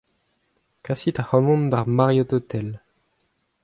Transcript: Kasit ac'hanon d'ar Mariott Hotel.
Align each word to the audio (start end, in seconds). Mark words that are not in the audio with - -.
Kasit 0.85 1.17
ac'hanon 1.21 1.63
d'ar 1.71 1.85
Mariott 1.97 2.33
Hotel. 2.35 2.69